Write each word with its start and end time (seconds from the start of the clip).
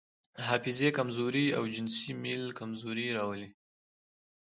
د 0.35 0.37
حافظې 0.47 0.89
کمزوري 0.97 1.45
او 1.57 1.63
جنسي 1.73 2.11
میل 2.23 2.43
کمزوري 2.59 3.07
راولي. 3.17 3.49